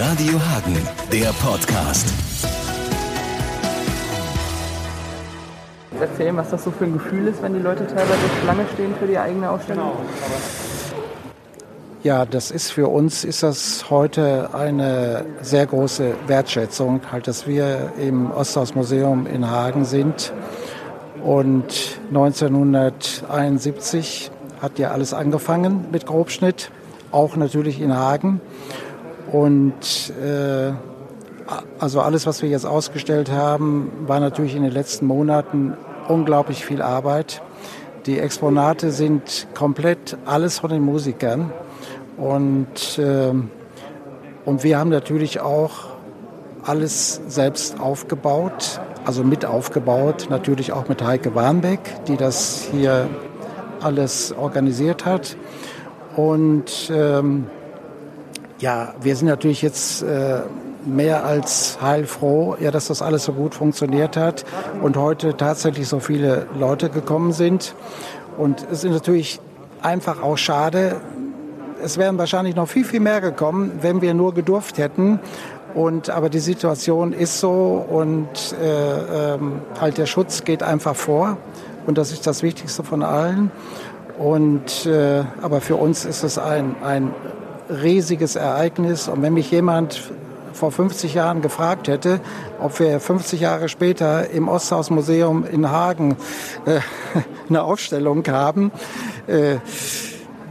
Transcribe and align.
Radio 0.00 0.40
Hagen, 0.40 0.76
der 1.12 1.30
Podcast. 1.44 2.08
Erzählen, 6.00 6.34
was 6.38 6.48
das 6.48 6.64
so 6.64 6.70
für 6.70 6.86
ein 6.86 6.94
Gefühl 6.94 7.28
ist, 7.28 7.42
wenn 7.42 7.52
die 7.52 7.58
Leute 7.58 7.86
teilweise 7.86 8.14
Schlange 8.40 8.64
stehen 8.72 8.94
für 8.98 9.06
die 9.06 9.18
eigene 9.18 9.50
Ausstellung. 9.50 9.92
Ja, 12.02 12.24
das 12.24 12.50
ist 12.50 12.70
für 12.70 12.88
uns 12.88 13.24
ist 13.24 13.42
das 13.42 13.90
heute 13.90 14.54
eine 14.54 15.26
sehr 15.42 15.66
große 15.66 16.14
Wertschätzung, 16.26 17.02
halt, 17.12 17.28
dass 17.28 17.46
wir 17.46 17.92
im 17.98 18.30
Osthausmuseum 18.30 19.26
in 19.26 19.50
Hagen 19.50 19.84
sind. 19.84 20.32
Und 21.22 22.00
1971 22.08 24.30
hat 24.62 24.78
ja 24.78 24.92
alles 24.92 25.12
angefangen 25.12 25.88
mit 25.92 26.06
Grobschnitt, 26.06 26.70
auch 27.12 27.36
natürlich 27.36 27.82
in 27.82 27.94
Hagen. 27.94 28.40
Und 29.32 30.12
äh, 30.22 30.72
also 31.78 32.00
alles, 32.00 32.26
was 32.26 32.42
wir 32.42 32.48
jetzt 32.48 32.66
ausgestellt 32.66 33.30
haben, 33.30 33.90
war 34.06 34.20
natürlich 34.20 34.54
in 34.54 34.62
den 34.62 34.72
letzten 34.72 35.06
Monaten 35.06 35.74
unglaublich 36.08 36.64
viel 36.64 36.82
Arbeit. 36.82 37.42
Die 38.06 38.18
Exponate 38.18 38.90
sind 38.90 39.46
komplett 39.54 40.16
alles 40.24 40.58
von 40.60 40.70
den 40.70 40.82
Musikern. 40.82 41.52
Und, 42.16 42.98
äh, 42.98 43.32
und 44.44 44.64
wir 44.64 44.78
haben 44.78 44.90
natürlich 44.90 45.40
auch 45.40 45.90
alles 46.64 47.20
selbst 47.28 47.80
aufgebaut, 47.80 48.80
also 49.04 49.24
mit 49.24 49.44
aufgebaut, 49.44 50.26
natürlich 50.28 50.72
auch 50.72 50.88
mit 50.88 51.02
Heike 51.02 51.34
Warnbeck, 51.34 51.80
die 52.06 52.16
das 52.16 52.68
hier 52.70 53.08
alles 53.80 54.34
organisiert 54.36 55.06
hat. 55.06 55.36
Und 56.16 56.90
ähm, 56.92 57.46
ja, 58.60 58.94
wir 59.00 59.16
sind 59.16 59.28
natürlich 59.28 59.62
jetzt 59.62 60.02
äh, 60.02 60.40
mehr 60.84 61.24
als 61.24 61.78
heilfroh, 61.80 62.56
ja, 62.60 62.70
dass 62.70 62.88
das 62.88 63.02
alles 63.02 63.24
so 63.24 63.32
gut 63.32 63.54
funktioniert 63.54 64.16
hat 64.16 64.44
und 64.82 64.96
heute 64.96 65.36
tatsächlich 65.36 65.88
so 65.88 65.98
viele 65.98 66.46
Leute 66.58 66.90
gekommen 66.90 67.32
sind. 67.32 67.74
Und 68.36 68.66
es 68.70 68.84
ist 68.84 68.92
natürlich 68.92 69.40
einfach 69.82 70.22
auch 70.22 70.36
schade. 70.36 71.00
Es 71.82 71.96
wären 71.96 72.18
wahrscheinlich 72.18 72.54
noch 72.54 72.68
viel, 72.68 72.84
viel 72.84 73.00
mehr 73.00 73.20
gekommen, 73.20 73.72
wenn 73.80 74.02
wir 74.02 74.14
nur 74.14 74.34
gedurft 74.34 74.78
hätten. 74.78 75.20
Und, 75.74 76.10
aber 76.10 76.28
die 76.28 76.40
Situation 76.40 77.12
ist 77.12 77.40
so 77.40 77.84
und 77.88 78.28
äh, 78.60 79.34
ähm, 79.34 79.60
halt 79.80 79.98
der 79.98 80.06
Schutz 80.06 80.44
geht 80.44 80.62
einfach 80.62 80.96
vor. 80.96 81.38
Und 81.86 81.96
das 81.96 82.12
ist 82.12 82.26
das 82.26 82.42
Wichtigste 82.42 82.82
von 82.82 83.02
allen. 83.02 83.50
Und, 84.18 84.84
äh, 84.84 85.22
aber 85.40 85.60
für 85.60 85.76
uns 85.76 86.04
ist 86.04 86.24
es 86.24 86.38
ein, 86.38 86.74
ein 86.82 87.14
riesiges 87.70 88.36
Ereignis. 88.36 89.08
Und 89.08 89.22
wenn 89.22 89.34
mich 89.34 89.50
jemand 89.50 90.10
vor 90.52 90.72
50 90.72 91.14
Jahren 91.14 91.42
gefragt 91.42 91.88
hätte, 91.88 92.20
ob 92.60 92.78
wir 92.80 93.00
50 93.00 93.40
Jahre 93.40 93.68
später 93.68 94.30
im 94.30 94.48
Osthausmuseum 94.48 95.46
in 95.46 95.70
Hagen 95.70 96.16
äh, 96.66 96.80
eine 97.48 97.62
Ausstellung 97.62 98.26
haben, 98.28 98.72
äh, 99.26 99.56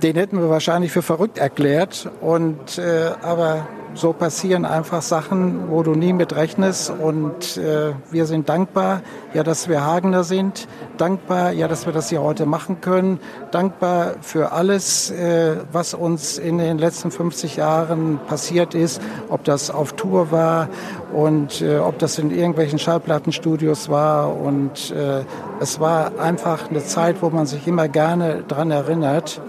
den 0.02 0.16
hätten 0.16 0.40
wir 0.40 0.50
wahrscheinlich 0.50 0.92
für 0.92 1.02
verrückt 1.02 1.38
erklärt. 1.38 2.10
Und, 2.22 2.78
äh, 2.78 3.12
aber 3.22 3.68
so 3.94 4.14
passieren 4.14 4.66
einfach 4.66 5.02
Sachen, 5.02 5.70
wo 5.70 5.84
du 5.84 5.92
nie 5.92 6.14
mit 6.14 6.36
rechnest. 6.36 6.92
Und 6.92 7.58
äh, 7.58 7.94
wir 8.10 8.26
sind 8.26 8.50
dankbar, 8.50 9.02
ja, 9.34 9.44
dass 9.44 9.68
wir 9.68 9.86
Hagener 9.86 10.24
sind. 10.24 10.68
Dankbar, 11.00 11.54
ja, 11.54 11.70
dass 11.70 11.86
wir 11.86 11.94
das 11.94 12.10
hier 12.10 12.22
heute 12.22 12.46
machen 12.46 12.82
können. 12.82 13.22
Dankbar 13.52 14.16
für 14.20 14.52
alles, 14.52 15.10
äh, 15.12 15.56
was 15.72 15.94
uns 15.94 16.38
in 16.38 16.58
den 16.58 16.78
letzten 16.78 17.10
50 17.10 17.56
Jahren 17.56 18.20
passiert 18.28 18.76
ist. 18.76 19.02
Ob 19.30 19.46
das 19.46 19.72
auf 19.72 19.94
Tour 19.94 20.32
war 20.32 20.68
und 21.14 21.62
äh, 21.62 21.78
ob 21.78 22.00
das 22.00 22.20
in 22.20 22.32
irgendwelchen 22.32 22.80
Schallplattenstudios 22.80 23.88
war. 23.88 24.36
Und 24.36 24.92
äh, 24.92 25.24
es 25.62 25.80
war 25.80 26.20
einfach 26.20 26.70
eine 26.70 26.84
Zeit, 26.84 27.22
wo 27.22 27.30
man 27.30 27.46
sich 27.46 27.66
immer 27.66 27.88
gerne 27.88 28.44
dran 28.46 28.70
erinnert. 28.70 29.42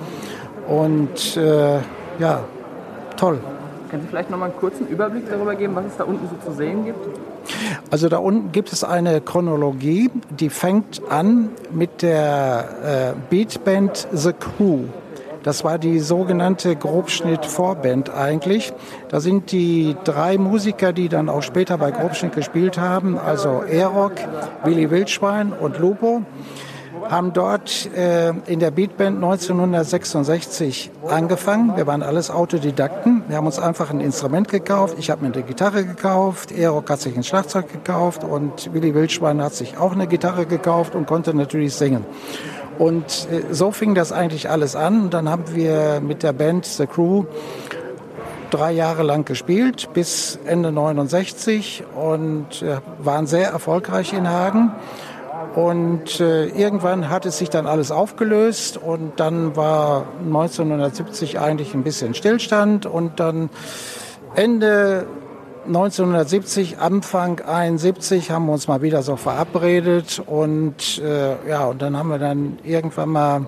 Und 0.69 1.37
äh, 1.37 1.79
ja, 2.21 2.45
toll. 3.17 3.41
Können 3.91 4.03
Sie 4.03 4.09
vielleicht 4.09 4.31
noch 4.31 4.39
mal 4.39 4.47
einen 4.47 4.57
kurzen 4.57 4.87
Überblick 4.87 5.29
darüber 5.29 5.57
geben, 5.57 5.75
was 5.75 5.87
es 5.87 5.97
da 5.97 6.05
unten 6.05 6.29
so 6.29 6.51
zu 6.51 6.57
sehen 6.57 6.85
gibt? 6.85 6.99
Also 7.91 8.09
da 8.09 8.19
unten 8.19 8.53
gibt 8.53 8.73
es 8.73 8.85
eine 8.85 9.21
Chronologie, 9.21 10.11
die 10.31 10.49
fängt 10.49 11.03
an 11.11 11.49
mit 11.73 12.03
der 12.03 13.15
äh, 13.17 13.21
Beatband 13.31 14.07
The 14.13 14.33
Crew. 14.33 14.85
Das 15.43 15.65
war 15.65 15.79
die 15.79 15.99
sogenannte 15.99 16.77
Grobschnitt-Vorband 16.77 18.11
eigentlich. 18.11 18.73
Da 19.09 19.21
sind 19.21 19.51
die 19.51 19.97
drei 20.05 20.39
Musiker, 20.39 20.93
die 20.93 21.09
dann 21.09 21.29
auch 21.29 21.43
später 21.43 21.79
bei 21.79 21.91
Grobschnitt 21.91 22.35
gespielt 22.35 22.79
haben, 22.79 23.19
also 23.19 23.63
Erok, 23.63 24.13
Willy 24.65 24.91
Wildschwein 24.91 25.53
und 25.53 25.79
Lupo 25.79 26.23
haben 27.09 27.33
dort 27.33 27.89
äh, 27.97 28.31
in 28.47 28.61
der 28.61 28.71
Beatband 28.71 29.17
1966 29.17 30.91
angefangen. 31.09 31.77
Wir 31.77 31.87
waren 31.87 32.03
alles 32.03 32.31
Autodidakten. 32.31 33.23
Wir 33.29 33.37
haben 33.37 33.47
uns 33.47 33.59
einfach 33.59 33.91
ein 33.91 34.01
Instrument 34.01 34.49
gekauft. 34.49 34.97
Ich 34.99 35.11
habe 35.11 35.25
mir 35.25 35.33
eine 35.33 35.43
Gitarre 35.43 35.85
gekauft, 35.85 36.53
Erok 36.53 36.91
hat 36.91 37.01
sich 37.01 37.17
ein 37.17 37.23
Schlagzeug 37.23 37.73
gekauft 37.73 38.25
und 38.25 38.73
Willy 38.73 38.95
Wildschwein 38.95 39.43
hat 39.43 39.55
sich 39.55 39.79
auch 39.79 39.93
eine 39.93 40.07
Gitarre 40.07 40.47
gekauft 40.47 40.95
und 40.95 41.07
konnte 41.07 41.35
natürlich 41.35 41.75
singen. 41.75 42.05
Und 42.79 43.29
äh, 43.31 43.53
so 43.53 43.73
fing 43.73 43.95
das 43.95 44.13
eigentlich 44.13 44.49
alles 44.49 44.77
an. 44.77 45.03
Und 45.03 45.15
dann 45.15 45.29
haben 45.29 45.45
wir 45.55 46.01
mit 46.01 46.23
der 46.23 46.33
Band 46.33 46.65
The 46.65 46.87
Crew 46.87 47.25
drei 48.51 48.73
Jahre 48.73 49.03
lang 49.03 49.25
gespielt, 49.25 49.91
bis 49.95 50.39
Ende 50.45 50.73
69 50.73 51.85
und 51.95 52.63
äh, 52.63 52.79
waren 52.99 53.27
sehr 53.27 53.51
erfolgreich 53.51 54.13
in 54.13 54.29
Hagen. 54.29 54.73
Und 55.55 56.21
äh, 56.21 56.47
irgendwann 56.47 57.09
hat 57.09 57.27
es 57.27 57.39
sich 57.39 57.51
dann 57.51 57.67
alles 57.67 57.91
aufgelöst 57.91 58.77
und 58.77 59.19
dann 59.19 59.57
war 59.57 60.07
1970 60.25 61.41
eigentlich 61.41 61.75
ein 61.75 61.83
bisschen 61.83 62.15
Stillstand 62.15 62.87
und 62.87 63.19
dann 63.19 63.51
Ende 64.37 65.07
1970, 65.67 66.79
Anfang 66.79 67.41
71 67.41 68.31
haben 68.31 68.47
wir 68.47 68.53
uns 68.53 68.69
mal 68.69 68.81
wieder 68.81 69.03
so 69.03 69.17
verabredet 69.17 70.23
und 70.25 70.99
äh, 70.99 71.49
ja, 71.49 71.65
und 71.67 71.83
dann 71.83 71.97
haben 71.97 72.09
wir 72.09 72.19
dann 72.19 72.59
irgendwann 72.63 73.09
mal 73.09 73.47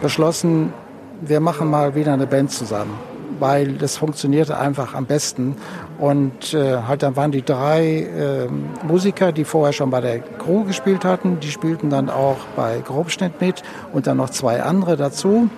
beschlossen, 0.00 0.72
wir 1.20 1.40
machen 1.40 1.68
mal 1.68 1.94
wieder 1.94 2.12
eine 2.12 2.26
Band 2.26 2.50
zusammen, 2.50 2.98
weil 3.40 3.72
das 3.74 3.96
funktionierte 3.96 4.56
einfach 4.56 4.94
am 4.94 5.06
besten 5.06 5.56
und 6.02 6.52
äh, 6.52 6.78
halt 6.88 7.04
dann 7.04 7.14
waren 7.14 7.30
die 7.30 7.44
drei 7.44 8.00
äh, 8.00 8.48
Musiker, 8.84 9.30
die 9.30 9.44
vorher 9.44 9.72
schon 9.72 9.90
bei 9.90 10.00
der 10.00 10.18
Crew 10.18 10.64
gespielt 10.64 11.04
hatten, 11.04 11.38
die 11.38 11.52
spielten 11.52 11.90
dann 11.90 12.10
auch 12.10 12.38
bei 12.56 12.80
Grobschnitt 12.84 13.40
mit 13.40 13.62
und 13.92 14.08
dann 14.08 14.16
noch 14.16 14.30
zwei 14.30 14.64
andere 14.64 14.96
dazu. 14.96 15.48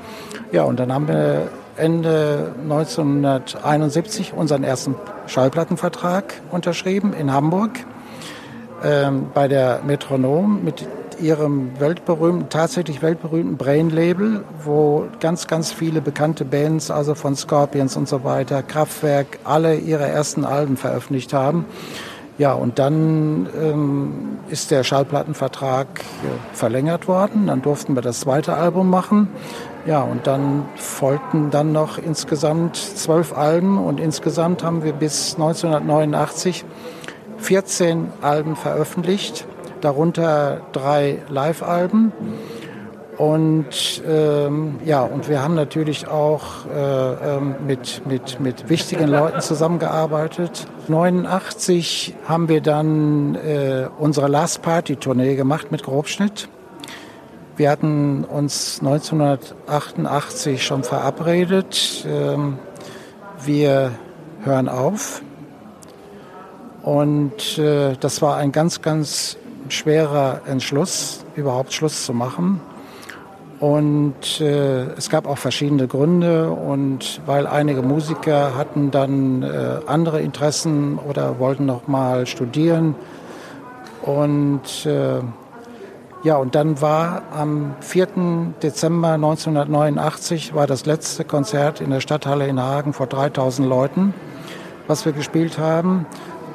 Ja, 0.53 0.65
und 0.65 0.79
dann 0.79 0.93
haben 0.93 1.09
wir 1.09 1.49
Ende 1.79 2.55
1971 2.63 4.35
unseren 4.35 4.65
ersten 4.65 4.97
Schallplattenvertrag 5.29 6.35
unterschrieben 6.51 7.15
in 7.15 7.33
Hamburg 7.33 7.71
ähm, 8.85 9.29
bei 9.33 9.49
der 9.49 9.81
Metronom 9.83 10.63
mit 10.63 10.87
ihrem 11.21 11.79
weltberühmten, 11.81 12.49
tatsächlich 12.49 13.03
weltberühmten 13.03 13.57
Brain-Label, 13.57 14.45
wo 14.65 15.07
ganz, 15.21 15.47
ganz 15.47 15.73
viele 15.73 16.01
bekannte 16.01 16.45
Bands, 16.45 16.91
also 16.91 17.15
von 17.15 17.37
Scorpions 17.37 17.97
und 17.97 18.09
so 18.09 18.25
weiter, 18.25 18.63
Kraftwerk, 18.63 19.39
alle 19.45 19.77
ihre 19.77 20.07
ersten 20.07 20.45
Alben 20.45 20.77
veröffentlicht 20.77 21.33
haben. 21.33 21.67
Ja, 22.37 22.53
und 22.53 22.81
dann 22.81 23.49
ähm, 23.61 24.39
ist 24.49 24.73
der 24.73 24.83
Schallplattenvertrag 24.83 25.87
äh, 26.01 26.57
verlängert 26.57 27.07
worden. 27.07 27.47
Dann 27.47 27.63
durften 27.63 27.95
wir 27.95 28.03
das 28.03 28.21
zweite 28.21 28.55
Album 28.55 28.91
machen. 28.91 29.29
Ja, 29.87 30.03
und 30.03 30.27
dann 30.27 30.65
folgten 30.75 31.51
dann 31.51 31.71
noch 31.71 31.99
insgesamt 31.99 32.77
zwölf 32.77 33.37
Alben 33.37 33.79
und 33.79 34.01
insgesamt 34.01 34.65
haben 34.65 34.83
wir 34.83 34.95
bis 34.95 35.35
1989 35.35 36.65
14 37.39 38.09
Alben 38.21 38.57
veröffentlicht 38.57 39.47
darunter 39.85 40.63
drei 40.73 41.19
Live-Alben. 41.29 42.13
Und 43.17 44.03
ähm, 44.09 44.81
ja, 44.85 45.03
und 45.03 45.29
wir 45.29 45.41
haben 45.41 45.55
natürlich 45.55 46.09
auch 46.09 46.67
äh, 46.67 47.37
ähm, 47.37 47.55
mit, 47.65 48.03
mit, 48.07 48.41
mit 48.41 48.69
wichtigen 48.69 49.07
Leuten 49.07 49.41
zusammengearbeitet. 49.41 50.67
89 50.89 52.17
haben 52.27 52.49
wir 52.49 52.61
dann 52.61 53.37
äh, 53.37 53.89
unsere 53.99 54.27
Last 54.27 54.63
Party 54.63 54.97
Tournee 54.97 55.37
gemacht 55.37 55.71
mit 55.71 55.85
Grobschnitt. 55.85 56.49
Wir 57.57 57.71
hatten 57.71 58.25
uns 58.25 58.81
1988 58.81 60.65
schon 60.65 60.83
verabredet. 60.83 62.05
Ähm, 62.09 62.59
wir 63.45 63.93
hören 64.43 64.69
auf. 64.69 65.23
Und 66.83 67.59
äh, 67.59 67.95
das 68.01 68.21
war 68.23 68.37
ein 68.37 68.51
ganz, 68.51 68.83
ganz 68.83 69.39
schwerer 69.69 70.43
Entschluss, 70.47 71.25
überhaupt 71.37 71.73
Schluss 71.73 72.05
zu 72.05 72.13
machen. 72.13 72.61
Und 73.61 74.41
äh, 74.41 74.85
es 74.97 75.09
gab 75.09 75.27
auch 75.27 75.39
verschiedene 75.39 75.87
Gründe 75.87 76.51
und 76.51 77.21
weil 77.25 77.47
einige 77.47 77.83
Musiker 77.83 78.57
hatten 78.57 78.91
dann 78.91 79.43
äh, 79.43 79.79
andere 79.87 80.21
Interessen 80.21 80.99
oder 80.99 81.39
wollten 81.39 81.65
noch 81.65 81.87
mal 81.87 82.27
studieren. 82.27 82.95
Und 84.03 84.85
äh, 84.85 85.21
ja, 86.25 86.37
und 86.37 86.55
dann 86.55 86.81
war 86.81 87.23
am 87.33 87.75
4. 87.81 88.09
Dezember 88.63 89.13
1989 89.13 90.55
war 90.55 90.67
das 90.67 90.85
letzte 90.85 91.25
Konzert 91.25 91.81
in 91.81 91.91
der 91.91 92.01
Stadthalle 92.01 92.47
in 92.47 92.61
Hagen 92.61 92.93
vor 92.93 93.07
3000 93.07 93.69
Leuten, 93.69 94.15
was 94.87 95.05
wir 95.05 95.13
gespielt 95.13 95.59
haben. 95.59 96.07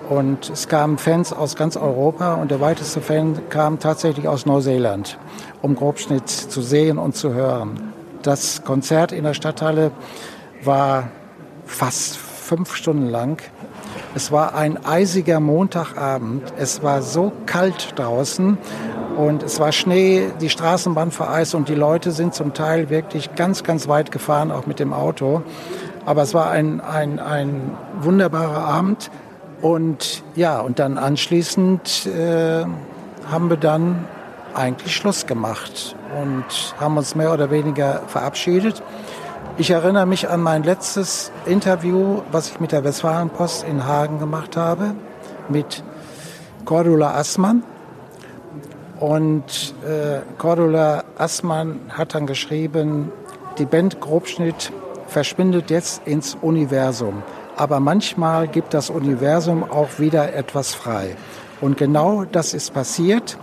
Und 0.09 0.49
es 0.49 0.67
kamen 0.67 0.97
Fans 0.97 1.31
aus 1.31 1.55
ganz 1.55 1.77
Europa 1.77 2.33
und 2.33 2.49
der 2.49 2.59
weiteste 2.59 2.99
Fan 2.99 3.47
kam 3.49 3.77
tatsächlich 3.77 4.27
aus 4.27 4.47
Neuseeland, 4.47 5.19
um 5.61 5.75
Grobschnitt 5.75 6.27
zu 6.27 6.63
sehen 6.63 6.97
und 6.97 7.15
zu 7.15 7.35
hören. 7.35 7.93
Das 8.23 8.63
Konzert 8.63 9.11
in 9.11 9.23
der 9.23 9.35
Stadthalle 9.35 9.91
war 10.63 11.09
fast 11.67 12.17
fünf 12.17 12.75
Stunden 12.75 13.07
lang. 13.07 13.39
Es 14.15 14.31
war 14.31 14.55
ein 14.55 14.83
eisiger 14.83 15.39
Montagabend. 15.39 16.41
Es 16.57 16.81
war 16.81 17.03
so 17.03 17.31
kalt 17.45 17.93
draußen 17.95 18.57
und 19.15 19.43
es 19.43 19.59
war 19.59 19.71
Schnee, 19.71 20.31
die 20.41 20.49
Straßenbahn 20.49 21.11
vereist 21.11 21.53
und 21.53 21.69
die 21.69 21.75
Leute 21.75 22.09
sind 22.09 22.33
zum 22.33 22.55
Teil 22.55 22.89
wirklich 22.89 23.35
ganz, 23.35 23.63
ganz 23.63 23.87
weit 23.87 24.11
gefahren, 24.11 24.51
auch 24.51 24.65
mit 24.65 24.79
dem 24.79 24.91
Auto. 24.91 25.43
Aber 26.07 26.23
es 26.23 26.33
war 26.33 26.49
ein, 26.49 26.81
ein, 26.81 27.19
ein 27.19 27.77
wunderbarer 28.01 28.65
Abend. 28.65 29.11
Und 29.61 30.23
ja, 30.35 30.59
und 30.59 30.79
dann 30.79 30.97
anschließend 30.97 32.07
äh, 32.07 32.63
haben 33.29 33.49
wir 33.49 33.57
dann 33.57 34.07
eigentlich 34.53 34.95
Schluss 34.95 35.25
gemacht 35.25 35.95
und 36.19 36.45
haben 36.79 36.97
uns 36.97 37.15
mehr 37.15 37.33
oder 37.33 37.51
weniger 37.51 38.01
verabschiedet. 38.07 38.81
Ich 39.57 39.71
erinnere 39.71 40.05
mich 40.05 40.29
an 40.29 40.41
mein 40.41 40.63
letztes 40.63 41.31
Interview, 41.45 42.21
was 42.31 42.49
ich 42.51 42.59
mit 42.59 42.71
der 42.71 42.83
Westfalenpost 42.83 43.63
in 43.63 43.85
Hagen 43.85 44.19
gemacht 44.19 44.55
habe, 44.55 44.95
mit 45.49 45.83
Cordula 46.63 47.15
Assmann. 47.15 47.63
Und 48.99 49.73
äh, 49.85 50.19
Cordula 50.37 51.03
Assmann 51.17 51.79
hat 51.89 52.15
dann 52.15 52.25
geschrieben, 52.25 53.11
die 53.57 53.65
Band 53.65 53.99
Grobschnitt 53.99 54.71
verschwindet 55.07 55.69
jetzt 55.69 56.05
ins 56.05 56.37
Universum 56.41 57.23
aber 57.59 57.79
manchmal 57.81 58.47
gibt 58.47 58.73
das 58.73 58.89
Universum 58.89 59.69
auch 59.69 59.99
wieder 59.99 60.33
etwas 60.33 60.73
frei. 60.73 61.17
Und 61.59 61.75
genau 61.75 62.23
das 62.23 62.53
ist 62.53 62.73
passiert, 62.73 63.37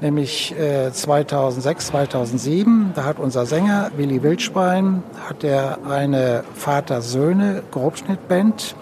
nämlich 0.00 0.56
äh, 0.56 0.92
2006, 0.92 1.88
2007. 1.88 2.92
Da 2.94 3.02
hat 3.04 3.18
unser 3.18 3.46
Sänger 3.46 3.90
Willy 3.96 4.22
Wildschwein 4.22 5.02
hat 5.28 5.42
er 5.42 5.78
eine 5.84 6.44
Vater-Söhne-Grobschnittband 6.54 8.76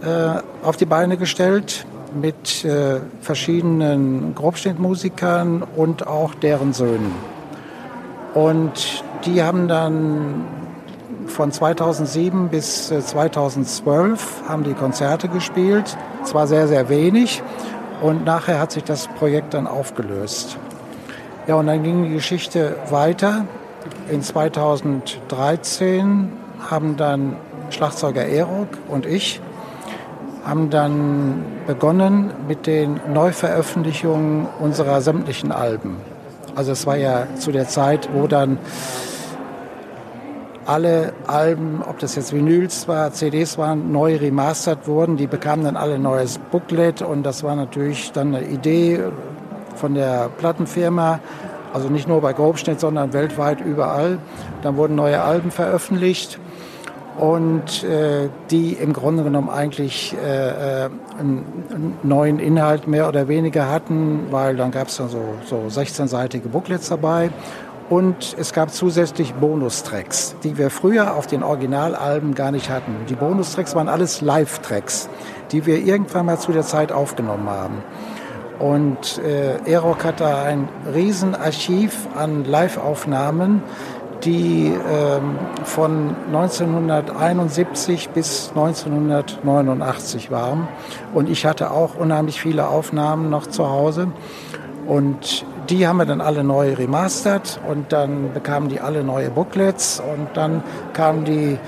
äh, 0.00 0.40
auf 0.62 0.78
die 0.78 0.86
Beine 0.86 1.18
gestellt 1.18 1.84
mit 2.18 2.64
äh, 2.64 3.00
verschiedenen 3.20 4.34
Grobschnittmusikern 4.34 5.62
und 5.62 6.06
auch 6.06 6.34
deren 6.34 6.72
Söhnen. 6.72 7.12
Und 8.32 9.04
die 9.26 9.42
haben 9.42 9.68
dann 9.68 10.55
von 11.26 11.52
2007 11.52 12.48
bis 12.48 12.88
2012 12.88 14.42
äh, 14.44 14.48
haben 14.48 14.64
die 14.64 14.72
Konzerte 14.74 15.28
gespielt. 15.28 15.96
Zwar 16.24 16.46
sehr, 16.46 16.68
sehr 16.68 16.88
wenig. 16.88 17.42
Und 18.02 18.24
nachher 18.24 18.60
hat 18.60 18.72
sich 18.72 18.84
das 18.84 19.08
Projekt 19.08 19.54
dann 19.54 19.66
aufgelöst. 19.66 20.58
Ja, 21.46 21.54
und 21.56 21.66
dann 21.66 21.82
ging 21.82 22.04
die 22.04 22.14
Geschichte 22.14 22.76
weiter. 22.90 23.46
In 24.10 24.22
2013 24.22 26.32
haben 26.70 26.96
dann 26.96 27.36
Schlagzeuger 27.70 28.26
Erok 28.26 28.68
und 28.88 29.06
ich 29.06 29.40
haben 30.44 30.68
dann 30.70 31.44
begonnen 31.66 32.30
mit 32.46 32.68
den 32.68 33.00
Neuveröffentlichungen 33.12 34.46
unserer 34.60 35.00
sämtlichen 35.00 35.50
Alben. 35.50 35.96
Also 36.54 36.70
es 36.72 36.86
war 36.86 36.96
ja 36.96 37.26
zu 37.36 37.52
der 37.52 37.68
Zeit, 37.68 38.08
wo 38.14 38.26
dann 38.28 38.58
alle 40.66 41.12
Alben, 41.26 41.82
ob 41.88 41.98
das 41.98 42.16
jetzt 42.16 42.32
Vinyls 42.32 42.88
war, 42.88 43.12
CDs 43.12 43.56
waren, 43.56 43.92
neu 43.92 44.16
remastert 44.16 44.86
wurden. 44.86 45.16
Die 45.16 45.26
bekamen 45.26 45.64
dann 45.64 45.76
alle 45.76 45.94
ein 45.94 46.02
neues 46.02 46.38
Booklet 46.38 47.02
und 47.02 47.22
das 47.22 47.42
war 47.42 47.56
natürlich 47.56 48.12
dann 48.12 48.34
eine 48.34 48.46
Idee 48.46 49.00
von 49.76 49.94
der 49.94 50.28
Plattenfirma, 50.38 51.20
also 51.72 51.88
nicht 51.88 52.08
nur 52.08 52.20
bei 52.20 52.32
Grobschnitt, 52.32 52.80
sondern 52.80 53.12
weltweit 53.12 53.60
überall. 53.60 54.18
Dann 54.62 54.76
wurden 54.76 54.94
neue 54.94 55.22
Alben 55.22 55.50
veröffentlicht 55.50 56.38
und 57.18 57.82
äh, 57.84 58.28
die 58.50 58.72
im 58.72 58.92
Grunde 58.92 59.22
genommen 59.22 59.48
eigentlich 59.48 60.14
äh, 60.22 60.84
äh 60.84 60.90
einen 61.18 61.96
neuen 62.02 62.38
Inhalt 62.38 62.86
mehr 62.86 63.08
oder 63.08 63.26
weniger 63.26 63.70
hatten, 63.70 64.26
weil 64.30 64.56
dann 64.56 64.70
gab 64.70 64.88
es 64.88 64.98
dann 64.98 65.08
so, 65.08 65.22
so 65.46 65.56
16-seitige 65.68 66.48
Booklets 66.48 66.90
dabei 66.90 67.30
und 67.88 68.34
es 68.38 68.52
gab 68.52 68.72
zusätzlich 68.72 69.34
Bonustracks, 69.34 70.34
die 70.42 70.58
wir 70.58 70.70
früher 70.70 71.14
auf 71.14 71.26
den 71.26 71.42
Originalalben 71.42 72.34
gar 72.34 72.50
nicht 72.50 72.68
hatten. 72.68 72.92
Die 73.08 73.14
Bonustracks 73.14 73.74
waren 73.74 73.88
alles 73.88 74.20
Live-Tracks, 74.20 75.08
die 75.52 75.66
wir 75.66 75.78
irgendwann 75.78 76.26
mal 76.26 76.38
zu 76.38 76.52
der 76.52 76.62
Zeit 76.62 76.90
aufgenommen 76.90 77.48
haben. 77.48 77.82
Und 78.58 79.18
äh, 79.18 79.58
Erok 79.70 80.04
hat 80.04 80.20
da 80.20 80.42
ein 80.42 80.68
Riesenarchiv 80.92 82.08
an 82.16 82.44
Live-Aufnahmen, 82.44 83.62
die 84.24 84.72
ähm, 84.90 85.38
von 85.64 86.16
1971 86.28 88.08
bis 88.08 88.48
1989 88.48 90.30
waren. 90.30 90.66
Und 91.14 91.28
ich 91.28 91.46
hatte 91.46 91.70
auch 91.70 91.96
unheimlich 91.96 92.40
viele 92.40 92.68
Aufnahmen 92.68 93.30
noch 93.30 93.46
zu 93.46 93.68
Hause. 93.68 94.08
Und 94.86 95.44
die 95.70 95.86
haben 95.86 95.98
wir 95.98 96.06
dann 96.06 96.20
alle 96.20 96.44
neu 96.44 96.74
remastert 96.74 97.60
und 97.68 97.92
dann 97.92 98.32
bekamen 98.32 98.68
die 98.68 98.80
alle 98.80 99.02
neue 99.02 99.30
Booklets 99.30 100.00
und 100.00 100.28
dann 100.34 100.62
kam 100.92 101.24
die 101.24 101.58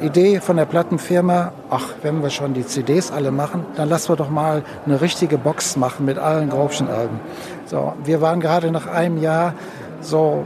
äh, 0.00 0.04
Idee 0.04 0.40
von 0.40 0.56
der 0.56 0.66
Plattenfirma, 0.66 1.52
ach, 1.70 1.94
wenn 2.02 2.22
wir 2.22 2.30
schon 2.30 2.52
die 2.52 2.66
CDs 2.66 3.10
alle 3.10 3.30
machen, 3.30 3.64
dann 3.76 3.88
lassen 3.88 4.10
wir 4.10 4.16
doch 4.16 4.28
mal 4.28 4.62
eine 4.84 5.00
richtige 5.00 5.38
Box 5.38 5.76
machen 5.76 6.04
mit 6.04 6.18
allen 6.18 6.50
Grobschen 6.50 6.88
Alben. 6.88 7.20
So, 7.64 7.94
wir 8.04 8.20
waren 8.20 8.40
gerade 8.40 8.70
nach 8.70 8.86
einem 8.86 9.22
Jahr 9.22 9.54
so 10.02 10.44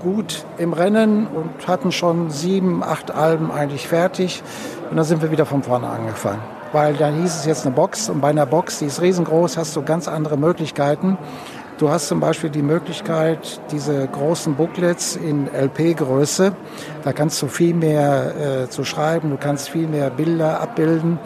gut 0.00 0.44
im 0.58 0.72
Rennen 0.72 1.26
und 1.26 1.66
hatten 1.66 1.92
schon 1.92 2.30
sieben, 2.30 2.82
acht 2.82 3.10
Alben 3.10 3.50
eigentlich 3.50 3.88
fertig 3.88 4.42
und 4.90 4.96
dann 4.96 5.04
sind 5.04 5.22
wir 5.22 5.30
wieder 5.30 5.46
von 5.46 5.62
vorne 5.62 5.88
angefangen 5.88 6.40
weil 6.72 6.94
da 6.94 7.08
hieß 7.08 7.36
es 7.36 7.46
jetzt 7.46 7.66
eine 7.66 7.74
Box 7.74 8.08
und 8.08 8.20
bei 8.20 8.28
einer 8.28 8.46
Box, 8.46 8.78
die 8.78 8.86
ist 8.86 9.00
riesengroß, 9.00 9.56
hast 9.56 9.76
du 9.76 9.82
ganz 9.82 10.08
andere 10.08 10.36
Möglichkeiten. 10.36 11.18
Du 11.78 11.90
hast 11.90 12.08
zum 12.08 12.20
Beispiel 12.20 12.50
die 12.50 12.62
Möglichkeit, 12.62 13.60
diese 13.72 14.06
großen 14.06 14.54
Booklets 14.54 15.16
in 15.16 15.48
LP-Größe, 15.48 16.52
da 17.02 17.12
kannst 17.12 17.42
du 17.42 17.48
viel 17.48 17.74
mehr 17.74 18.64
äh, 18.64 18.68
zu 18.68 18.84
schreiben, 18.84 19.30
du 19.30 19.36
kannst 19.36 19.68
viel 19.70 19.88
mehr 19.88 20.10
Bilder 20.10 20.60
abbilden, 20.60 21.18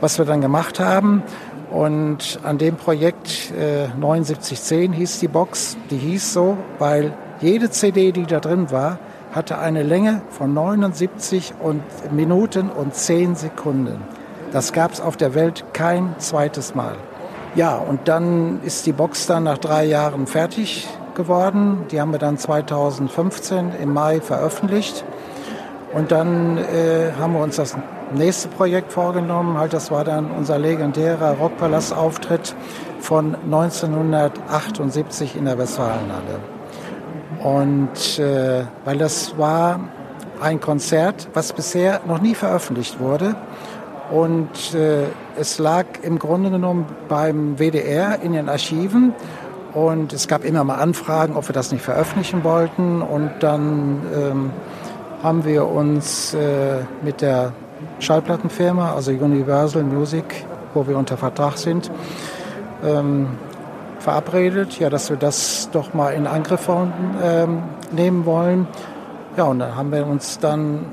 was 0.00 0.18
wir 0.18 0.24
dann 0.24 0.40
gemacht 0.40 0.80
haben. 0.80 1.22
Und 1.70 2.40
an 2.44 2.56
dem 2.56 2.76
Projekt 2.76 3.52
äh, 3.52 3.88
7910 4.00 4.92
hieß 4.94 5.20
die 5.20 5.28
Box, 5.28 5.76
die 5.90 5.98
hieß 5.98 6.32
so, 6.32 6.56
weil 6.78 7.12
jede 7.40 7.70
CD, 7.70 8.12
die 8.12 8.24
da 8.24 8.40
drin 8.40 8.70
war, 8.70 8.98
hatte 9.32 9.58
eine 9.58 9.82
Länge 9.82 10.22
von 10.30 10.54
79 10.54 11.52
und 11.60 11.82
Minuten 12.12 12.70
und 12.70 12.94
10 12.94 13.36
Sekunden. 13.36 14.00
Das 14.52 14.72
gab 14.72 14.92
es 14.92 15.00
auf 15.00 15.16
der 15.16 15.34
Welt 15.34 15.64
kein 15.72 16.14
zweites 16.18 16.74
Mal. 16.74 16.96
Ja, 17.54 17.76
und 17.76 18.08
dann 18.08 18.60
ist 18.62 18.86
die 18.86 18.92
Box 18.92 19.26
dann 19.26 19.44
nach 19.44 19.58
drei 19.58 19.84
Jahren 19.84 20.26
fertig 20.26 20.88
geworden. 21.14 21.86
Die 21.90 22.00
haben 22.00 22.12
wir 22.12 22.18
dann 22.18 22.38
2015 22.38 23.72
im 23.82 23.92
Mai 23.92 24.20
veröffentlicht. 24.20 25.04
Und 25.92 26.12
dann 26.12 26.58
äh, 26.58 27.12
haben 27.18 27.34
wir 27.34 27.40
uns 27.40 27.56
das 27.56 27.76
nächste 28.14 28.48
Projekt 28.48 28.92
vorgenommen. 28.92 29.58
Halt, 29.58 29.72
das 29.72 29.90
war 29.90 30.04
dann 30.04 30.30
unser 30.30 30.58
legendärer 30.58 31.32
Rockpalast-Auftritt 31.32 32.54
von 33.00 33.34
1978 33.34 35.36
in 35.36 35.46
der 35.46 35.58
Westfalenhalle. 35.58 36.40
Und 37.42 38.18
äh, 38.18 38.64
weil 38.84 38.98
das 38.98 39.38
war 39.38 39.80
ein 40.40 40.60
Konzert, 40.60 41.28
was 41.34 41.52
bisher 41.52 42.00
noch 42.06 42.20
nie 42.20 42.34
veröffentlicht 42.34 43.00
wurde. 43.00 43.34
Und 44.10 44.74
äh, 44.74 45.04
es 45.38 45.58
lag 45.58 45.84
im 46.02 46.18
Grunde 46.18 46.50
genommen 46.50 46.86
beim 47.08 47.58
WDR 47.58 48.20
in 48.22 48.32
den 48.32 48.48
Archiven. 48.48 49.14
Und 49.74 50.12
es 50.12 50.28
gab 50.28 50.44
immer 50.44 50.64
mal 50.64 50.76
Anfragen, 50.76 51.36
ob 51.36 51.48
wir 51.48 51.52
das 51.52 51.72
nicht 51.72 51.82
veröffentlichen 51.82 52.42
wollten. 52.42 53.02
Und 53.02 53.30
dann 53.40 54.00
ähm, 54.14 54.50
haben 55.22 55.44
wir 55.44 55.66
uns 55.68 56.34
äh, 56.34 56.84
mit 57.02 57.20
der 57.20 57.52
Schallplattenfirma, 57.98 58.94
also 58.94 59.10
Universal 59.10 59.82
Music, 59.82 60.46
wo 60.74 60.86
wir 60.86 60.96
unter 60.96 61.16
Vertrag 61.16 61.58
sind, 61.58 61.90
ähm, 62.84 63.28
verabredet, 63.98 64.78
ja, 64.78 64.90
dass 64.90 65.10
wir 65.10 65.16
das 65.16 65.68
doch 65.72 65.92
mal 65.94 66.10
in 66.10 66.26
Angriff 66.26 66.68
ähm, 66.68 67.62
nehmen 67.92 68.24
wollen. 68.24 68.66
Ja, 69.36 69.44
und 69.44 69.58
dann 69.58 69.76
haben 69.76 69.92
wir 69.92 70.06
uns 70.06 70.38
dann 70.38 70.86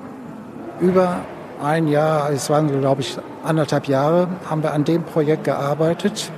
über 0.80 1.18
ein 1.64 1.88
Jahr, 1.88 2.30
es 2.32 2.50
waren 2.50 2.80
glaube 2.80 3.02
ich 3.02 3.18
anderthalb 3.44 3.88
Jahre, 3.88 4.28
haben 4.50 4.64
wir 4.64 4.74
an 4.74 4.84
dem 4.84 5.04
Projekt 5.04 5.44
gearbeitet. 5.44 6.32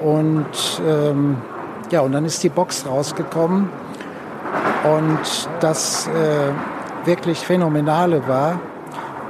Und 0.00 0.46
ähm, 0.86 1.36
ja, 1.90 2.00
und 2.00 2.12
dann 2.12 2.24
ist 2.24 2.42
die 2.42 2.48
Box 2.48 2.86
rausgekommen. 2.86 3.68
Und 4.84 5.48
das 5.60 6.06
äh, 6.08 7.06
wirklich 7.06 7.38
Phänomenale 7.40 8.26
war, 8.26 8.60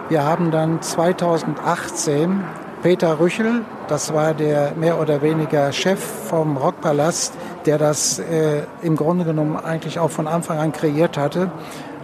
wir 0.08 0.24
haben 0.24 0.50
dann 0.50 0.82
2018 0.82 2.42
Peter 2.82 3.20
Rüchel, 3.20 3.62
das 3.88 4.14
war 4.14 4.32
der 4.32 4.72
mehr 4.74 5.00
oder 5.00 5.22
weniger 5.22 5.70
Chef 5.72 6.00
vom 6.00 6.56
Rockpalast, 6.56 7.34
der 7.66 7.78
das 7.78 8.18
äh, 8.18 8.62
im 8.82 8.96
Grunde 8.96 9.24
genommen 9.24 9.56
eigentlich 9.56 9.98
auch 9.98 10.10
von 10.10 10.26
Anfang 10.26 10.58
an 10.58 10.72
kreiert 10.72 11.18
hatte, 11.18 11.50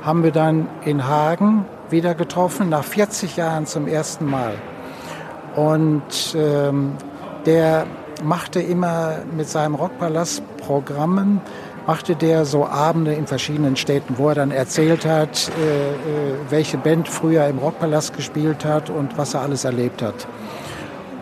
haben 0.05 0.23
wir 0.23 0.33
dann 0.33 0.69
in 0.85 1.09
Hagen 1.09 1.65
wieder 1.91 2.15
getroffen, 2.15 2.69
nach 2.69 2.85
40 2.85 3.37
Jahren 3.37 3.67
zum 3.67 3.87
ersten 3.87 4.27
Mal. 4.27 4.55
Und 5.55 6.37
ähm, 6.37 6.93
der 7.47 7.87
machte 8.23 8.61
immer 8.61 9.19
mit 9.37 9.49
seinem 9.49 9.75
Rockpalast 9.75 10.43
Programmen, 10.59 11.41
machte 11.87 12.17
der 12.17 12.45
so 12.45 12.67
Abende 12.67 13.15
in 13.15 13.27
verschiedenen 13.27 13.77
Städten, 13.77 14.19
wo 14.19 14.29
er 14.29 14.35
dann 14.35 14.51
erzählt 14.51 15.07
hat, 15.07 15.51
äh, 15.61 15.91
äh, 15.91 15.95
welche 16.51 16.77
Band 16.77 17.09
früher 17.09 17.47
im 17.47 17.59
Rockpalast 17.59 18.17
gespielt 18.17 18.65
hat 18.65 18.91
und 18.91 19.17
was 19.17 19.35
er 19.35 19.43
alles 19.43 19.65
erlebt 19.65 20.03
hat. 20.03 20.27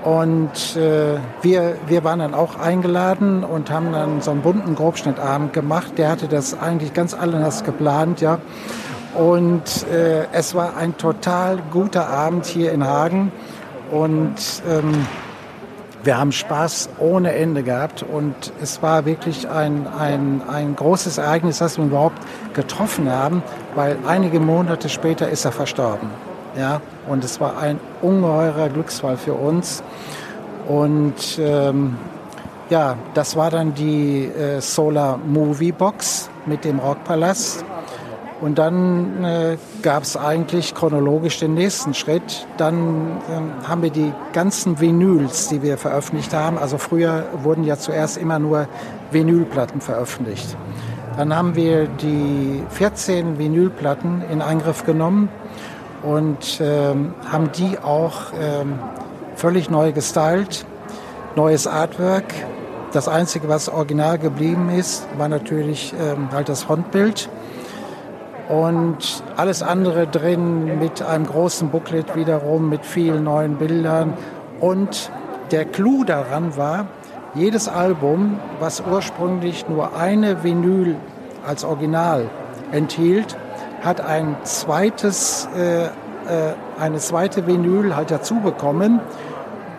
Und 0.05 0.77
äh, 0.77 1.19
wir, 1.41 1.77
wir 1.87 2.05
waren 2.05 2.19
dann 2.19 2.35
auch 2.35 2.59
eingeladen 2.59 3.43
und 3.43 3.71
haben 3.71 3.93
dann 3.93 4.21
so 4.21 4.33
einen 4.33 4.43
bunten 4.43 4.75
Grobschnittabend 4.75 5.55
gemacht. 5.55 5.97
Der 5.97 6.11
hatte 6.11 6.29
das 6.29 6.59
eigentlich 6.59 6.93
ganz 6.93 7.15
anders 7.15 7.65
geplant, 7.65 8.21
ja. 8.21 8.39
Und 9.15 9.87
äh, 9.93 10.27
es 10.33 10.55
war 10.55 10.77
ein 10.77 10.97
total 10.97 11.59
guter 11.71 12.09
Abend 12.09 12.47
hier 12.47 12.73
in 12.73 12.85
Hagen. 12.85 13.31
Und 13.91 14.35
ähm, 14.69 15.07
wir 16.03 16.19
haben 16.19 16.33
Spaß 16.33 16.91
ohne 16.99 17.33
Ende 17.33 17.63
gehabt. 17.63 18.03
Und 18.03 18.53
es 18.61 18.83
war 18.83 19.07
wirklich 19.07 19.49
ein, 19.49 19.87
ein, 19.87 20.43
ein 20.49 20.75
großes 20.75 21.19
Ereignis, 21.19 21.59
dass 21.59 21.79
wir 21.79 21.85
überhaupt 21.85 22.19
getroffen 22.55 23.11
haben, 23.11 23.43
weil 23.75 23.97
einige 24.07 24.41
Monate 24.41 24.89
später 24.89 25.29
ist 25.29 25.45
er 25.45 25.53
verstorben. 25.53 26.11
Ja, 26.57 26.81
und 27.09 27.25
es 27.25 27.41
war 27.41 27.59
ein 27.59 27.81
ungeheurer 28.03 28.69
Glücksfall 28.69 29.17
für 29.17 29.35
uns. 29.35 29.83
Und 30.69 31.39
ähm, 31.39 31.97
ja, 32.71 32.97
das 33.15 33.37
war 33.37 33.51
dann 33.51 33.75
die 33.75 34.27
äh, 34.27 34.61
Solar 34.61 35.19
Movie 35.19 35.73
Box 35.73 36.31
mit 36.47 36.65
dem 36.65 36.79
Rockpalast. 36.79 37.65
Und 38.45 38.59
dann 38.59 39.25
äh, 39.25 39.57
gab 39.81 40.03
es 40.03 40.19
eigentlich 40.19 40.75
chronologisch 40.75 41.39
den 41.39 41.55
nächsten 41.55 41.95
Schritt. 41.95 42.47
Dann 42.59 43.23
äh, 43.31 43.67
haben 43.67 43.81
wir 43.81 43.89
die 43.89 44.13
ganzen 44.35 44.81
Vinyls, 44.81 45.49
die 45.49 45.63
wir 45.63 45.79
veröffentlicht 45.79 46.35
haben. 46.35 46.59
Also 46.59 46.77
früher 46.77 47.25
wurden 47.43 47.65
ja 47.65 47.79
zuerst 47.79 48.19
immer 48.19 48.39
nur 48.39 48.69
Vinylplatten 49.11 49.81
veröffentlicht. 49.81 50.59
Dann 51.17 51.35
haben 51.35 51.57
wir 51.57 51.87
die 51.87 52.63
14 52.69 53.39
Vinylplatten 53.39 54.23
in 54.31 54.43
Angriff 54.43 54.85
genommen 54.85 55.31
und 56.03 56.61
ähm, 56.61 57.15
haben 57.27 57.51
die 57.53 57.79
auch 57.79 58.25
ähm, 58.39 58.79
völlig 59.37 59.71
neu 59.71 59.93
gestylt. 59.93 60.67
Neues 61.35 61.67
Artwork. 61.67 62.27
Das 62.93 63.09
Einzige, 63.09 63.49
was 63.49 63.71
original 63.71 64.19
geblieben 64.19 64.69
ist, 64.69 65.07
war 65.17 65.31
natürlich 65.31 65.95
ähm, 65.99 66.29
halt 66.31 66.51
das 66.51 66.65
Frontbild 66.65 67.31
und 68.49 69.23
alles 69.37 69.63
andere 69.63 70.07
drin 70.07 70.79
mit 70.79 71.03
einem 71.03 71.27
großen 71.27 71.71
Booklet 71.71 72.15
wiederum, 72.15 72.69
mit 72.69 72.85
vielen 72.85 73.25
neuen 73.25 73.57
Bildern. 73.57 74.15
Und 74.61 75.11
der 75.51 75.65
Clou 75.65 76.05
daran 76.05 76.57
war, 76.57 76.87
jedes 77.35 77.69
Album, 77.69 78.39
was 78.61 78.81
ursprünglich 78.81 79.69
nur 79.69 79.97
eine 79.97 80.45
Vinyl 80.45 80.97
als 81.47 81.65
Original 81.65 82.29
enthielt, 82.71 83.37
hat 83.83 84.01
ein 84.01 84.37
zweites, 84.45 85.49
äh, 85.57 85.85
äh, 85.85 85.89
eine 86.79 86.99
zweite 86.99 87.47
Vinyl 87.47 87.97
halt 87.97 88.11
dazu 88.11 88.37
bekommen 88.37 89.01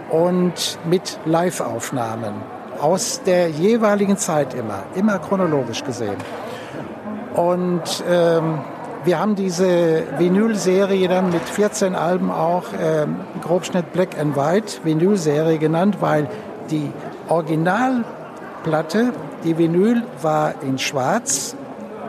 und 0.10 0.78
mit 0.86 1.20
Live-Aufnahmen 1.26 2.34
aus 2.82 3.22
der 3.26 3.50
jeweiligen 3.50 4.18
Zeit 4.18 4.54
immer, 4.54 4.84
immer 4.96 5.20
chronologisch 5.20 5.84
gesehen. 5.84 6.18
Und 7.36 8.04
ähm, 8.10 8.60
wir 9.04 9.20
haben 9.20 9.36
diese 9.36 10.04
Vinyl-Serie 10.18 11.08
dann 11.08 11.30
mit 11.30 11.44
14 11.44 11.96
Alben 11.96 12.32
auch 12.32 12.64
ähm, 12.82 13.18
Grobschnitt 13.44 13.94
Black 13.94 14.18
and 14.20 14.36
White 14.36 14.80
Vinyl-Serie 14.84 15.58
genannt, 15.58 15.98
weil 16.00 16.28
die 16.72 16.92
Originalplatte, 17.28 19.14
die 19.44 19.58
Vinyl, 19.58 20.04
war 20.22 20.56
in 20.62 20.80
Schwarz, 20.80 21.56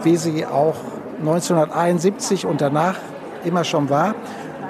wie 0.05 0.17
sie 0.17 0.47
auch 0.47 0.77
1971 1.19 2.47
und 2.47 2.61
danach 2.61 2.97
immer 3.45 3.65
schon 3.65 3.91
war. 3.91 4.15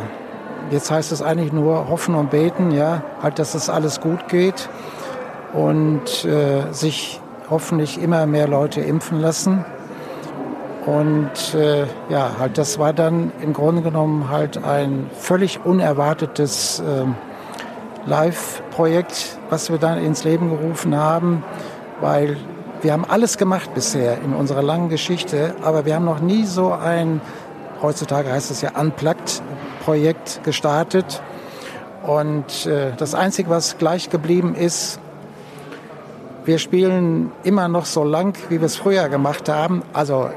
jetzt 0.70 0.90
heißt 0.90 1.12
es 1.12 1.22
eigentlich 1.22 1.52
nur 1.52 1.88
hoffen 1.88 2.16
und 2.16 2.30
beten, 2.30 2.72
ja, 2.72 3.02
halt, 3.22 3.38
dass 3.38 3.54
es 3.54 3.70
alles 3.70 4.00
gut 4.00 4.28
geht 4.28 4.68
und 5.52 6.24
äh, 6.24 6.72
sich 6.72 7.20
hoffentlich 7.48 8.02
immer 8.02 8.26
mehr 8.26 8.48
Leute 8.48 8.80
impfen 8.80 9.20
lassen. 9.20 9.64
Und 10.86 11.54
äh, 11.54 11.86
ja, 12.10 12.32
halt, 12.38 12.58
das 12.58 12.78
war 12.78 12.92
dann 12.92 13.32
im 13.40 13.52
Grunde 13.52 13.82
genommen 13.82 14.28
halt 14.28 14.62
ein 14.62 15.08
völlig 15.18 15.64
unerwartetes 15.64 16.80
äh, 16.80 17.06
Live-Projekt, 18.06 19.38
was 19.54 19.70
wir 19.70 19.78
dann 19.78 20.04
ins 20.04 20.24
Leben 20.24 20.50
gerufen 20.50 20.96
haben, 20.96 21.44
weil 22.00 22.36
wir 22.82 22.92
haben 22.92 23.04
alles 23.04 23.38
gemacht 23.38 23.72
bisher 23.72 24.18
in 24.20 24.34
unserer 24.34 24.64
langen 24.64 24.88
Geschichte, 24.88 25.54
aber 25.62 25.86
wir 25.86 25.94
haben 25.94 26.04
noch 26.04 26.18
nie 26.18 26.44
so 26.44 26.72
ein 26.72 27.20
heutzutage 27.80 28.32
heißt 28.32 28.50
es 28.50 28.62
ja 28.62 28.72
Unplugged 28.76 29.42
Projekt 29.84 30.40
gestartet. 30.42 31.22
Und 32.04 32.66
äh, 32.66 32.96
das 32.96 33.14
Einzige, 33.14 33.48
was 33.48 33.78
gleich 33.78 34.10
geblieben 34.10 34.56
ist, 34.56 34.98
wir 36.44 36.58
spielen 36.58 37.30
immer 37.44 37.68
noch 37.68 37.84
so 37.84 38.02
lang, 38.02 38.36
wie 38.48 38.60
wir 38.60 38.66
es 38.66 38.74
früher 38.74 39.08
gemacht 39.08 39.48
haben. 39.48 39.82
Also 39.92 40.30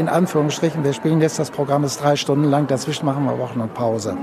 in 0.00 0.08
Anführungsstrichen, 0.08 0.82
wir 0.82 0.94
spielen 0.94 1.20
jetzt 1.20 1.38
das 1.38 1.50
Programm 1.50 1.84
ist 1.84 2.02
drei 2.02 2.16
Stunden 2.16 2.44
lang, 2.44 2.66
dazwischen 2.66 3.04
machen 3.04 3.26
wir 3.26 3.38
Wochen 3.38 3.60
und 3.60 3.74
Pause. 3.74 4.16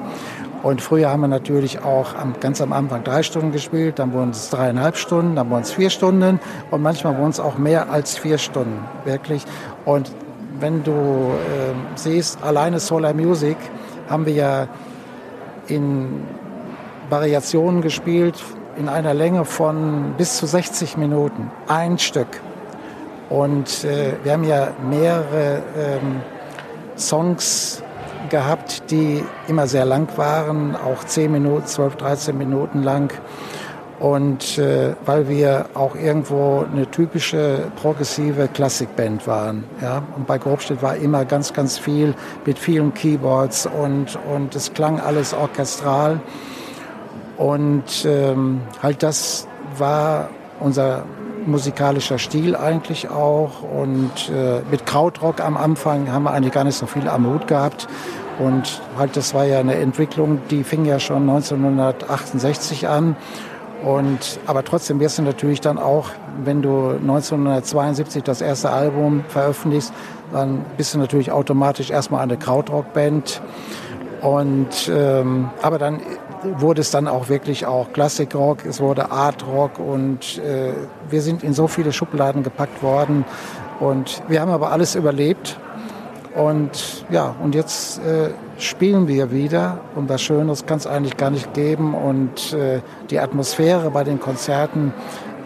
Und 0.63 0.81
früher 0.81 1.11
haben 1.11 1.21
wir 1.21 1.27
natürlich 1.27 1.83
auch 1.83 2.15
am, 2.15 2.33
ganz 2.39 2.61
am 2.61 2.73
Anfang 2.73 3.03
drei 3.03 3.21
Stunden 3.21 3.51
gespielt, 3.51 3.99
dann 3.99 4.11
wurden 4.11 4.31
es 4.31 4.49
dreieinhalb 4.49 4.97
Stunden, 4.97 5.35
dann 5.35 5.51
wurden 5.51 5.61
es 5.61 5.71
vier 5.71 5.91
Stunden 5.91 6.39
und 6.71 6.81
manchmal 6.81 7.15
wurden 7.19 7.29
es 7.29 7.39
auch 7.39 7.59
mehr 7.59 7.91
als 7.91 8.17
vier 8.17 8.39
Stunden, 8.39 8.83
wirklich. 9.05 9.45
Und 9.85 10.11
wenn 10.59 10.83
du 10.83 10.91
äh, 10.91 11.73
siehst, 11.93 12.41
alleine 12.41 12.79
Solar 12.79 13.13
Music 13.13 13.57
haben 14.09 14.25
wir 14.25 14.33
ja 14.33 14.67
in 15.67 16.23
Variationen 17.11 17.83
gespielt 17.83 18.43
in 18.77 18.89
einer 18.89 19.13
Länge 19.13 19.45
von 19.45 20.15
bis 20.17 20.37
zu 20.37 20.47
60 20.47 20.97
Minuten, 20.97 21.51
ein 21.67 21.99
Stück. 21.99 22.41
Und 23.29 23.83
äh, 23.83 24.13
wir 24.23 24.33
haben 24.33 24.43
ja 24.43 24.69
mehrere 24.89 25.61
ähm, 25.77 26.21
Songs 26.97 27.83
gehabt, 28.29 28.89
die 28.91 29.23
immer 29.47 29.67
sehr 29.67 29.85
lang 29.85 30.09
waren, 30.17 30.75
auch 30.75 31.03
10 31.03 31.31
Minuten, 31.31 31.65
12, 31.65 31.95
13 31.97 32.37
Minuten 32.37 32.83
lang. 32.83 33.11
Und 33.99 34.59
äh, 34.59 34.93
weil 35.05 35.27
wir 35.27 35.69
auch 35.73 35.95
irgendwo 35.95 36.63
eine 36.71 36.89
typische 36.91 37.71
progressive 37.81 38.47
Klassikband 38.47 39.25
waren. 39.25 39.63
Ja? 39.81 40.03
Und 40.15 40.27
bei 40.27 40.37
Grobstedt 40.37 40.83
war 40.83 40.95
immer 40.97 41.25
ganz, 41.25 41.51
ganz 41.51 41.79
viel 41.79 42.13
mit 42.45 42.59
vielen 42.59 42.93
Keyboards 42.93 43.65
und, 43.65 44.19
und 44.31 44.55
es 44.55 44.73
klang 44.73 44.99
alles 44.99 45.33
orchestral. 45.33 46.19
Und 47.37 48.05
ähm, 48.05 48.61
halt 48.83 49.01
das 49.01 49.47
war 49.77 50.29
unser 50.59 51.05
musikalischer 51.47 52.17
Stil 52.17 52.55
eigentlich 52.55 53.09
auch. 53.09 53.63
Und 53.63 54.29
äh, 54.29 54.61
mit 54.69 54.85
Krautrock 54.85 55.41
am 55.41 55.57
Anfang 55.57 56.11
haben 56.11 56.23
wir 56.23 56.31
eigentlich 56.31 56.53
gar 56.53 56.63
nicht 56.63 56.77
so 56.77 56.85
viel 56.85 57.07
am 57.07 57.25
Hut 57.25 57.47
gehabt. 57.47 57.87
Und 58.39 58.81
halt, 58.97 59.17
das 59.17 59.33
war 59.33 59.45
ja 59.45 59.59
eine 59.59 59.75
Entwicklung, 59.75 60.39
die 60.51 60.63
fing 60.63 60.85
ja 60.85 60.99
schon 60.99 61.27
1968 61.29 62.87
an. 62.87 63.15
Und, 63.83 64.39
aber 64.45 64.63
trotzdem 64.63 64.99
wirst 64.99 65.17
du 65.17 65.23
natürlich 65.23 65.61
dann 65.61 65.77
auch, 65.77 66.09
wenn 66.43 66.61
du 66.61 66.89
1972 66.89 68.23
das 68.23 68.41
erste 68.41 68.71
Album 68.71 69.23
veröffentlichst, 69.27 69.93
dann 70.31 70.65
bist 70.77 70.93
du 70.93 70.99
natürlich 70.99 71.31
automatisch 71.31 71.89
erstmal 71.89 72.21
eine 72.21 72.37
Krautrockband. 72.37 73.41
Und, 74.21 74.91
ähm, 74.91 75.49
aber 75.61 75.77
dann 75.77 76.01
wurde 76.43 76.81
es 76.81 76.91
dann 76.91 77.07
auch 77.07 77.29
wirklich 77.29 77.65
auch 77.65 77.91
Klassikrock, 77.93 78.65
es 78.65 78.79
wurde 78.79 79.11
Artrock 79.11 79.79
und 79.79 80.39
äh, 80.39 80.73
wir 81.09 81.21
sind 81.21 81.43
in 81.43 81.53
so 81.53 81.67
viele 81.67 81.91
Schubladen 81.91 82.43
gepackt 82.43 82.83
worden 82.83 83.25
und 83.79 84.21
wir 84.27 84.41
haben 84.41 84.51
aber 84.51 84.71
alles 84.71 84.95
überlebt 84.95 85.57
und 86.35 87.05
ja, 87.09 87.35
und 87.41 87.55
jetzt 87.55 87.99
äh, 87.99 88.29
spielen 88.59 89.07
wir 89.07 89.31
wieder 89.31 89.79
und 89.95 90.09
was 90.09 90.21
Schönes 90.21 90.65
kann 90.65 90.77
es 90.77 90.87
eigentlich 90.87 91.17
gar 91.17 91.29
nicht 91.29 91.53
geben 91.53 91.93
und 91.93 92.53
äh, 92.53 92.81
die 93.09 93.19
Atmosphäre 93.19 93.89
bei 93.91 94.03
den 94.03 94.19
Konzerten 94.19 94.93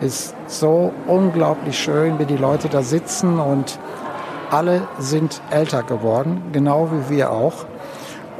ist 0.02 0.36
so 0.48 0.92
unglaublich 1.08 1.80
schön, 1.80 2.20
wie 2.20 2.26
die 2.26 2.38
Leute 2.38 2.68
da 2.68 2.82
sitzen 2.82 3.40
und 3.40 3.80
alle 4.50 4.82
sind 5.00 5.42
älter 5.50 5.84
geworden, 5.84 6.42
genau 6.52 6.90
wie 6.92 7.16
wir 7.16 7.32
auch. 7.32 7.66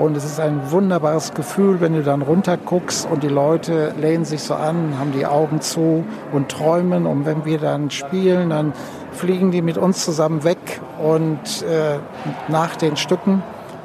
Und 0.02 0.18
es 0.18 0.26
ist 0.26 0.40
ein 0.40 0.72
wunderbares 0.72 1.36
Gefühl, 1.36 1.80
wenn 1.80 1.94
du 1.94 2.02
dann 2.02 2.24
runterguckst 2.24 3.08
und 3.08 3.22
die 3.22 3.28
Leute 3.28 3.94
lehnen 4.02 4.26
sich 4.26 4.42
so 4.42 4.56
an, 4.56 4.96
haben 4.98 5.12
die 5.12 5.28
Augen 5.28 5.62
zu 5.62 6.04
und 6.32 6.50
träumen. 6.50 7.06
Und 7.06 7.28
wenn 7.28 7.46
wir 7.46 7.60
dann 7.60 7.92
spielen, 7.92 8.50
dann 8.50 8.74
fliegen 9.12 9.52
die 9.52 9.62
mit 9.62 9.78
uns 9.78 10.04
zusammen 10.04 10.44
weg. 10.44 10.82
Und 11.00 11.62
äh, 11.62 12.00
nach 12.48 12.76
den 12.78 12.98
Stücken 12.98 13.44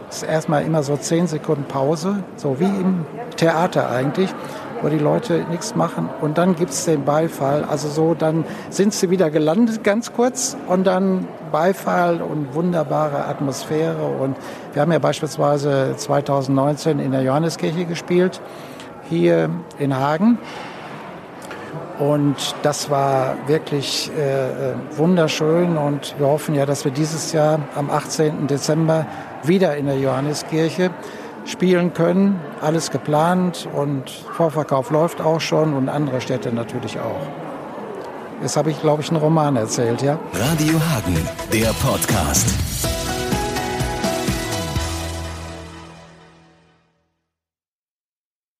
ist 0.09 0.23
erstmal 0.23 0.64
immer 0.64 0.83
so 0.83 0.97
zehn 0.97 1.27
Sekunden 1.27 1.64
Pause, 1.64 2.25
so 2.37 2.61
wie 2.61 2.64
im 2.64 3.05
Theater 3.37 3.91
eigentlich 3.91 4.35
wo 4.83 4.89
die 4.89 4.99
Leute 4.99 5.45
nichts 5.51 5.75
machen. 5.75 6.09
Und 6.21 6.39
dann 6.39 6.55
gibt 6.57 6.71
es 6.71 6.85
den 6.85 7.05
Beifall. 7.05 7.65
Also 7.65 7.89
so, 7.89 8.15
dann 8.15 8.45
sind 8.71 8.93
sie 8.93 9.11
wieder 9.11 9.31
gelandet 9.31 9.85
ganz 9.85 10.12
kurz 10.12 10.57
und 10.69 10.87
dann 10.87 11.29
Beifall 11.53 12.23
und 12.23 12.55
wunderbare 12.55 13.25
Atmosphäre. 13.25 14.07
Und 14.07 14.37
wir 14.73 14.83
haben 14.83 14.93
ja 14.93 14.99
beispielsweise 14.99 15.95
2019 15.97 16.99
in 16.99 17.12
der 17.12 17.23
Johanneskirche 17.23 17.85
gespielt, 17.85 18.41
hier 19.09 19.51
in 19.79 19.97
Hagen. 19.97 20.39
Und 21.99 22.55
das 22.62 22.91
war 22.91 23.37
wirklich 23.47 24.11
äh, 24.11 24.99
wunderschön 24.99 25.79
und 25.79 26.15
wir 26.19 26.27
hoffen 26.27 26.55
ja, 26.55 26.67
dass 26.67 26.85
wir 26.85 26.93
dieses 26.93 27.33
Jahr 27.33 27.61
am 27.75 27.89
18. 27.89 28.47
Dezember 28.49 29.07
wieder 29.45 29.77
in 29.77 29.87
der 29.87 29.99
Johanneskirche 29.99 30.91
spielen 31.47 31.95
können. 31.95 32.41
Alles 32.61 32.91
geplant 32.91 33.69
und 33.75 34.11
Vorverkauf 34.11 34.91
läuft 34.91 35.21
auch 35.21 35.41
schon 35.41 35.75
und 35.75 35.89
andere 35.89 36.21
Städte 36.21 36.53
natürlich 36.53 36.99
auch. 36.99 37.27
Jetzt 38.43 38.57
habe 38.57 38.71
ich, 38.71 38.81
glaube 38.81 39.03
ich, 39.03 39.09
einen 39.09 39.21
Roman 39.21 39.57
erzählt, 39.57 40.03
ja? 40.03 40.19
Radio 40.35 40.75
Hagen, 40.91 41.17
der 41.53 41.73
Podcast. 41.83 42.76